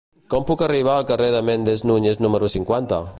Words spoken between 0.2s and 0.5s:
Com